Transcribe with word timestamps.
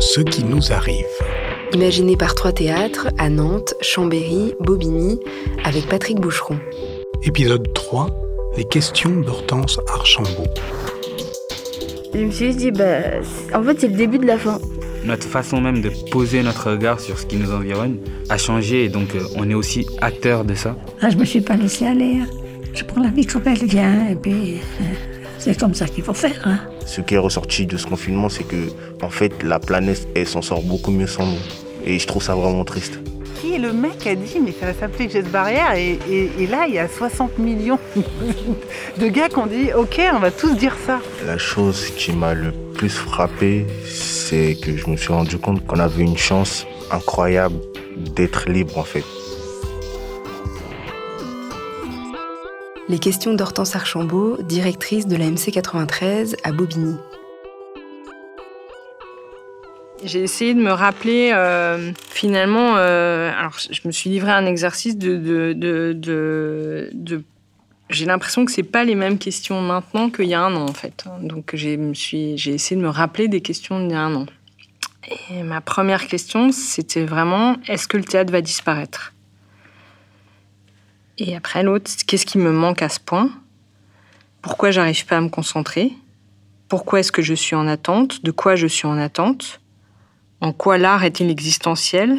Ce 0.00 0.20
qui 0.20 0.44
nous 0.44 0.72
arrive. 0.72 1.04
Imaginé 1.72 2.16
par 2.16 2.34
trois 2.34 2.52
théâtres 2.52 3.08
à 3.18 3.28
Nantes, 3.28 3.74
Chambéry, 3.80 4.54
Bobigny, 4.60 5.18
avec 5.64 5.86
Patrick 5.88 6.20
Boucheron. 6.20 6.58
Épisode 7.22 7.72
3 7.74 8.08
Les 8.56 8.64
questions 8.64 9.20
d'Hortense 9.20 9.80
Archambault. 9.88 10.46
Je 12.14 12.20
me 12.20 12.30
suis 12.30 12.54
dit, 12.54 12.70
bah, 12.70 12.98
en 13.54 13.62
fait, 13.62 13.80
c'est 13.80 13.88
le 13.88 13.96
début 13.96 14.18
de 14.18 14.26
la 14.26 14.38
fin. 14.38 14.58
Notre 15.04 15.26
façon 15.26 15.60
même 15.60 15.82
de 15.82 15.90
poser 16.10 16.42
notre 16.42 16.70
regard 16.70 17.00
sur 17.00 17.18
ce 17.18 17.26
qui 17.26 17.36
nous 17.36 17.52
environne 17.52 17.98
a 18.28 18.38
changé 18.38 18.84
et 18.84 18.88
donc 18.88 19.14
euh, 19.14 19.20
on 19.36 19.48
est 19.48 19.54
aussi 19.54 19.86
acteur 20.00 20.44
de 20.44 20.54
ça. 20.54 20.76
Là, 21.00 21.10
je 21.10 21.16
me 21.16 21.24
suis 21.24 21.40
pas 21.40 21.56
laissé 21.56 21.86
aller. 21.86 22.20
hein. 22.22 22.26
Je 22.74 22.82
prends 22.84 23.02
la 23.02 23.10
vie 23.10 23.24
comme 23.24 23.42
elle 23.46 23.64
vient 23.64 24.08
et 24.08 24.16
puis 24.16 24.56
euh, 24.80 24.84
c'est 25.54 25.58
comme 25.60 25.74
ça 25.74 25.86
qu'il 25.86 26.02
faut 26.04 26.14
faire. 26.14 26.40
hein. 26.44 26.58
Ce 26.86 27.00
qui 27.00 27.14
est 27.14 27.18
ressorti 27.18 27.66
de 27.66 27.76
ce 27.76 27.86
confinement, 27.86 28.28
c'est 28.28 28.44
que 28.44 28.56
en 29.02 29.10
fait, 29.10 29.42
la 29.42 29.58
planète, 29.58 30.06
elle 30.14 30.26
s'en 30.26 30.42
sort 30.42 30.62
beaucoup 30.62 30.90
mieux 30.90 31.06
sans 31.06 31.24
nous. 31.26 31.38
Et 31.84 31.98
je 31.98 32.06
trouve 32.06 32.22
ça 32.22 32.34
vraiment 32.34 32.64
triste. 32.64 32.98
Qui 33.40 33.54
est 33.54 33.58
le 33.58 33.72
mec 33.72 33.98
qui 33.98 34.08
a 34.08 34.14
dit 34.14 34.38
mais 34.42 34.52
ça 34.58 34.66
va 34.66 34.74
s'appeler 34.74 35.08
geste 35.10 35.28
barrière 35.30 35.72
et, 35.74 35.98
et- 36.10 36.30
et 36.40 36.46
là 36.46 36.64
il 36.66 36.74
y 36.74 36.78
a 36.78 36.88
60 36.88 37.38
millions 37.38 37.78
de 38.98 39.08
gars 39.08 39.28
qui 39.28 39.38
ont 39.38 39.46
dit 39.46 39.68
ok 39.76 40.00
on 40.14 40.18
va 40.18 40.30
tous 40.30 40.54
dire 40.56 40.74
ça. 40.86 41.00
La 41.26 41.38
chose 41.38 41.90
qui 41.96 42.12
m'a 42.12 42.34
le 42.34 42.50
plus 42.74 42.88
frappé, 42.88 43.66
c'est 43.86 44.56
que 44.60 44.76
je 44.76 44.88
me 44.90 44.96
suis 44.96 45.12
rendu 45.12 45.36
compte 45.38 45.64
qu'on 45.66 45.78
avait 45.78 46.02
une 46.02 46.16
chance 46.16 46.66
incroyable 46.90 47.56
d'être 48.16 48.48
libre 48.48 48.78
en 48.78 48.84
fait. 48.84 49.04
Les 52.88 53.00
questions 53.00 53.34
d'Hortense 53.34 53.74
Archambault, 53.74 54.40
directrice 54.42 55.08
de 55.08 55.16
la 55.16 55.28
MC 55.28 55.50
93 55.50 56.36
à 56.44 56.52
Bobigny. 56.52 56.94
J'ai 60.04 60.22
essayé 60.22 60.54
de 60.54 60.60
me 60.60 60.70
rappeler 60.70 61.32
euh, 61.34 61.90
finalement. 62.10 62.76
euh, 62.76 63.32
alors, 63.36 63.58
je 63.58 63.80
me 63.86 63.90
suis 63.90 64.08
livré 64.08 64.30
à 64.30 64.36
un 64.36 64.46
exercice 64.46 64.96
de. 64.96 65.24
j'ai 67.90 68.06
l'impression 68.06 68.44
que 68.44 68.52
c'est 68.52 68.62
pas 68.62 68.84
les 68.84 68.94
mêmes 68.94 69.18
questions 69.18 69.60
maintenant 69.60 70.08
qu'il 70.08 70.26
y 70.26 70.34
a 70.34 70.42
un 70.42 70.54
an 70.54 70.68
en 70.68 70.74
fait. 70.74 71.06
Donc 71.22 71.50
j'ai 71.54 71.74
essayé 71.74 72.76
de 72.76 72.82
me 72.82 72.88
rappeler 72.88 73.26
des 73.26 73.40
questions 73.40 73.80
d'il 73.80 73.90
y 73.90 73.94
a 73.94 74.00
un 74.00 74.14
an. 74.14 74.26
Et 75.30 75.42
ma 75.42 75.60
première 75.60 76.06
question 76.06 76.52
c'était 76.52 77.04
vraiment 77.04 77.56
est-ce 77.66 77.88
que 77.88 77.96
le 77.96 78.04
théâtre 78.04 78.30
va 78.30 78.42
disparaître? 78.42 79.12
Et 81.18 81.34
après 81.34 81.62
l'autre 81.62 81.90
qu'est-ce 82.06 82.26
qui 82.26 82.38
me 82.38 82.52
manque 82.52 82.82
à 82.82 82.88
ce 82.88 83.00
point? 83.00 83.30
Pourquoi 84.42 84.70
j'arrive 84.70 85.06
pas 85.06 85.16
à 85.16 85.20
me 85.20 85.30
concentrer? 85.30 85.92
Pourquoi 86.68 87.00
est-ce 87.00 87.12
que 87.12 87.22
je 87.22 87.34
suis 87.34 87.56
en 87.56 87.66
attente? 87.66 88.22
De 88.22 88.30
quoi 88.30 88.54
je 88.54 88.66
suis 88.66 88.86
en 88.86 88.98
attente? 88.98 89.60
En 90.40 90.52
quoi 90.52 90.76
l'art 90.76 91.04
est-il 91.04 91.30
existentiel? 91.30 92.18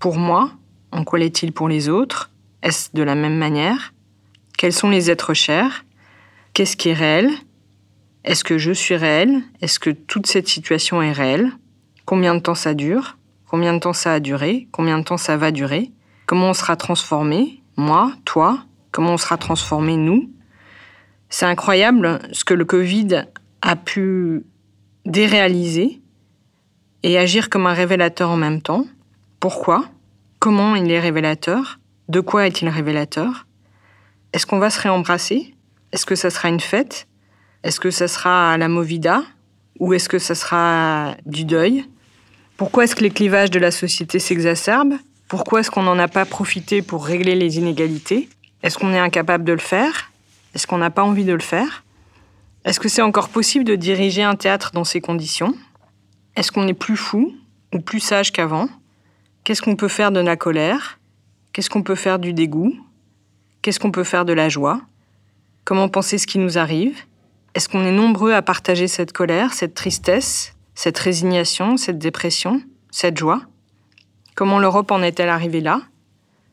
Pour 0.00 0.16
moi? 0.16 0.50
En 0.90 1.04
quoi 1.04 1.18
l'est-il 1.18 1.52
pour 1.52 1.68
les 1.68 1.88
autres? 1.88 2.30
Est-ce 2.62 2.90
de 2.94 3.02
la 3.02 3.14
même 3.14 3.36
manière? 3.36 3.94
Quels 4.58 4.72
sont 4.72 4.90
les 4.90 5.10
êtres 5.10 5.34
chers? 5.34 5.84
Qu'est-ce 6.52 6.76
qui 6.76 6.88
est 6.88 6.94
réel? 6.94 7.30
Est-ce 8.24 8.42
que 8.42 8.58
je 8.58 8.72
suis 8.72 8.96
réel? 8.96 9.42
Est-ce 9.60 9.78
que 9.78 9.90
toute 9.90 10.26
cette 10.26 10.48
situation 10.48 11.00
est 11.00 11.12
réelle? 11.12 11.52
Combien 12.06 12.34
de 12.34 12.40
temps 12.40 12.56
ça 12.56 12.74
dure? 12.74 13.18
Combien 13.46 13.72
de 13.72 13.78
temps 13.78 13.92
ça 13.92 14.14
a 14.14 14.20
duré? 14.20 14.66
Combien 14.72 14.98
de 14.98 15.04
temps 15.04 15.16
ça 15.16 15.36
va 15.36 15.52
durer? 15.52 15.92
Comment 16.26 16.50
on 16.50 16.54
sera 16.54 16.74
transformé? 16.76 17.62
Moi, 17.76 18.12
toi 18.24 18.66
Comment 18.96 19.12
on 19.12 19.18
sera 19.18 19.36
transformé, 19.36 19.98
nous? 19.98 20.30
C'est 21.28 21.44
incroyable 21.44 22.20
ce 22.32 22.44
que 22.44 22.54
le 22.54 22.64
Covid 22.64 23.24
a 23.60 23.76
pu 23.76 24.46
déréaliser 25.04 26.00
et 27.02 27.18
agir 27.18 27.50
comme 27.50 27.66
un 27.66 27.74
révélateur 27.74 28.30
en 28.30 28.38
même 28.38 28.62
temps. 28.62 28.86
Pourquoi? 29.38 29.84
Comment 30.38 30.76
il 30.76 30.90
est 30.90 30.98
révélateur? 30.98 31.78
De 32.08 32.20
quoi 32.20 32.46
est-il 32.46 32.70
révélateur? 32.70 33.46
Est-ce 34.32 34.46
qu'on 34.46 34.58
va 34.58 34.70
se 34.70 34.80
réembrasser? 34.80 35.54
Est-ce 35.92 36.06
que 36.06 36.14
ça 36.14 36.30
sera 36.30 36.48
une 36.48 36.60
fête? 36.60 37.06
Est-ce 37.62 37.80
que 37.80 37.90
ça 37.90 38.08
sera 38.08 38.56
la 38.56 38.68
movida? 38.68 39.24
Ou 39.78 39.92
est-ce 39.92 40.08
que 40.08 40.18
ça 40.18 40.34
sera 40.34 41.16
du 41.26 41.44
deuil? 41.44 41.84
Pourquoi 42.56 42.84
est-ce 42.84 42.96
que 42.96 43.02
les 43.02 43.10
clivages 43.10 43.50
de 43.50 43.58
la 43.58 43.70
société 43.70 44.18
s'exacerbent? 44.18 44.96
Pourquoi 45.28 45.60
est-ce 45.60 45.72
qu'on 45.72 45.82
n'en 45.82 45.98
a 45.98 46.06
pas 46.06 46.24
profité 46.24 46.82
pour 46.82 47.04
régler 47.04 47.34
les 47.34 47.58
inégalités? 47.58 48.28
Est-ce 48.62 48.78
qu'on 48.78 48.92
est 48.92 48.98
incapable 48.98 49.42
de 49.44 49.52
le 49.52 49.58
faire? 49.58 50.12
Est-ce 50.54 50.68
qu'on 50.68 50.78
n'a 50.78 50.90
pas 50.90 51.02
envie 51.02 51.24
de 51.24 51.32
le 51.32 51.40
faire? 51.40 51.84
Est-ce 52.64 52.78
que 52.78 52.88
c'est 52.88 53.02
encore 53.02 53.28
possible 53.28 53.64
de 53.64 53.74
diriger 53.74 54.22
un 54.22 54.36
théâtre 54.36 54.70
dans 54.72 54.84
ces 54.84 55.00
conditions? 55.00 55.54
Est-ce 56.36 56.52
qu'on 56.52 56.68
est 56.68 56.74
plus 56.74 56.96
fou 56.96 57.34
ou 57.74 57.80
plus 57.80 58.00
sage 58.00 58.32
qu'avant? 58.32 58.68
Qu'est-ce 59.42 59.62
qu'on 59.62 59.74
peut 59.74 59.88
faire 59.88 60.12
de 60.12 60.20
la 60.20 60.36
colère? 60.36 61.00
Qu'est-ce 61.52 61.70
qu'on 61.70 61.82
peut 61.82 61.94
faire 61.96 62.18
du 62.18 62.32
dégoût? 62.32 62.74
Qu'est-ce 63.62 63.80
qu'on 63.80 63.90
peut 63.90 64.04
faire 64.04 64.24
de 64.24 64.32
la 64.32 64.48
joie? 64.48 64.80
Comment 65.64 65.88
penser 65.88 66.18
ce 66.18 66.26
qui 66.28 66.38
nous 66.38 66.56
arrive? 66.56 66.96
Est-ce 67.54 67.68
qu'on 67.68 67.84
est 67.84 67.92
nombreux 67.92 68.32
à 68.32 68.42
partager 68.42 68.86
cette 68.86 69.12
colère, 69.12 69.54
cette 69.54 69.74
tristesse, 69.74 70.54
cette 70.76 70.98
résignation, 70.98 71.76
cette 71.76 71.98
dépression, 71.98 72.62
cette 72.90 73.16
joie? 73.16 73.42
Comment 74.36 74.58
l'Europe 74.58 74.90
en 74.90 75.00
est-elle 75.00 75.30
arrivée 75.30 75.62
là? 75.62 75.80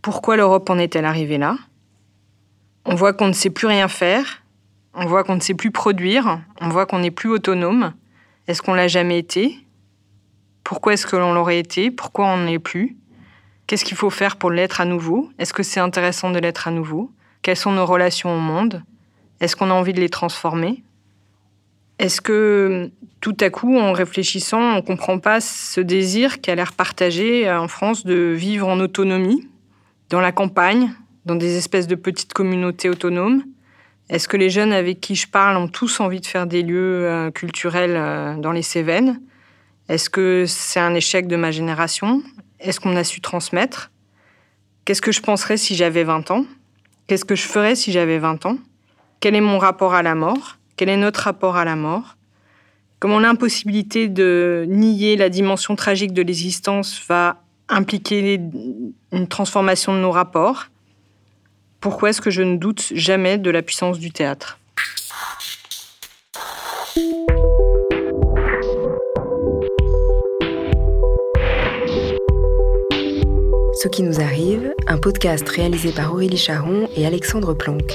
Pourquoi 0.00 0.36
l'Europe 0.36 0.70
en 0.70 0.78
est-elle 0.78 1.04
arrivée 1.04 1.38
là? 1.38 1.56
On 2.84 2.94
voit 2.94 3.12
qu'on 3.12 3.26
ne 3.26 3.32
sait 3.32 3.50
plus 3.50 3.66
rien 3.66 3.88
faire, 3.88 4.44
on 4.94 5.06
voit 5.06 5.24
qu'on 5.24 5.34
ne 5.34 5.40
sait 5.40 5.54
plus 5.54 5.72
produire, 5.72 6.40
on 6.60 6.68
voit 6.68 6.86
qu'on 6.86 7.00
n'est 7.00 7.10
plus 7.10 7.30
autonome. 7.30 7.92
Est-ce 8.46 8.62
qu'on 8.62 8.74
l'a 8.74 8.86
jamais 8.86 9.18
été? 9.18 9.58
Pourquoi 10.62 10.92
est-ce 10.92 11.04
que 11.04 11.16
l'on 11.16 11.34
l'aurait 11.34 11.58
été? 11.58 11.90
Pourquoi 11.90 12.26
on 12.26 12.36
n'en 12.36 12.46
est 12.46 12.60
plus? 12.60 12.96
Qu'est-ce 13.66 13.84
qu'il 13.84 13.96
faut 13.96 14.08
faire 14.08 14.36
pour 14.36 14.52
l'être 14.52 14.80
à 14.80 14.84
nouveau? 14.84 15.28
Est-ce 15.40 15.52
que 15.52 15.64
c'est 15.64 15.80
intéressant 15.80 16.30
de 16.30 16.38
l'être 16.38 16.68
à 16.68 16.70
nouveau? 16.70 17.10
Quelles 17.42 17.56
sont 17.56 17.72
nos 17.72 17.86
relations 17.86 18.36
au 18.36 18.40
monde? 18.40 18.84
Est-ce 19.40 19.56
qu'on 19.56 19.70
a 19.70 19.74
envie 19.74 19.94
de 19.94 20.00
les 20.00 20.10
transformer? 20.10 20.84
Est-ce 21.98 22.20
que 22.20 22.90
tout 23.20 23.36
à 23.40 23.50
coup, 23.50 23.78
en 23.78 23.92
réfléchissant, 23.92 24.60
on 24.60 24.76
ne 24.76 24.80
comprend 24.80 25.18
pas 25.18 25.40
ce 25.40 25.80
désir 25.80 26.40
qui 26.40 26.50
a 26.50 26.54
l'air 26.54 26.72
partagé 26.72 27.48
euh, 27.48 27.58
en 27.58 27.68
France 27.68 28.04
de 28.04 28.34
vivre 28.36 28.68
en 28.68 28.80
autonomie, 28.80 29.48
dans 30.10 30.20
la 30.20 30.32
campagne, 30.32 30.90
dans 31.24 31.36
des 31.36 31.56
espèces 31.56 31.86
de 31.86 31.94
petites 31.94 32.34
communautés 32.34 32.90
autonomes? 32.90 33.42
Est-ce 34.10 34.28
que 34.28 34.36
les 34.36 34.50
jeunes 34.50 34.72
avec 34.72 35.00
qui 35.00 35.14
je 35.14 35.26
parle 35.26 35.56
ont 35.56 35.68
tous 35.68 36.00
envie 36.00 36.20
de 36.20 36.26
faire 36.26 36.46
des 36.46 36.62
lieux 36.62 37.06
euh, 37.06 37.30
culturels 37.30 37.96
euh, 37.96 38.36
dans 38.36 38.52
les 38.52 38.60
Cévennes? 38.62 39.20
Est-ce 39.88 40.10
que 40.10 40.44
c'est 40.46 40.80
un 40.80 40.94
échec 40.94 41.26
de 41.26 41.36
ma 41.36 41.50
génération? 41.50 42.22
Est-ce 42.60 42.80
qu'on 42.80 42.96
a 42.96 43.04
su 43.04 43.20
transmettre? 43.20 43.90
Qu'est-ce 44.84 45.00
que 45.00 45.12
je 45.12 45.22
penserais 45.22 45.56
si 45.56 45.74
j'avais 45.76 46.04
20 46.04 46.30
ans? 46.30 46.44
Qu'est-ce 47.06 47.24
que 47.24 47.36
je 47.36 47.46
ferais 47.46 47.74
si 47.74 47.92
j'avais 47.92 48.18
20 48.18 48.44
ans? 48.44 48.58
Quel 49.20 49.34
est 49.34 49.40
mon 49.40 49.58
rapport 49.58 49.94
à 49.94 50.02
la 50.02 50.14
mort? 50.14 50.58
Quel 50.76 50.88
est 50.88 50.96
notre 50.96 51.20
rapport 51.20 51.56
à 51.56 51.64
la 51.64 51.76
mort? 51.76 52.16
Comment 52.98 53.20
l'impossibilité 53.20 54.08
de 54.08 54.64
nier 54.68 55.16
la 55.16 55.28
dimension 55.28 55.76
tragique 55.76 56.12
de 56.12 56.22
l'existence 56.22 57.00
va 57.06 57.42
impliquer 57.68 58.40
une 59.12 59.28
transformation 59.28 59.94
de 59.94 60.00
nos 60.00 60.10
rapports? 60.10 60.66
Pourquoi 61.80 62.10
est-ce 62.10 62.20
que 62.20 62.30
je 62.30 62.42
ne 62.42 62.56
doute 62.56 62.92
jamais 62.94 63.38
de 63.38 63.50
la 63.50 63.62
puissance 63.62 63.98
du 63.98 64.10
théâtre? 64.10 64.58
Ce 73.74 73.88
qui 73.88 74.02
nous 74.02 74.20
arrive, 74.20 74.72
un 74.88 74.98
podcast 74.98 75.46
réalisé 75.48 75.92
par 75.92 76.14
Aurélie 76.14 76.38
Charon 76.38 76.88
et 76.96 77.06
Alexandre 77.06 77.52
Planck. 77.54 77.92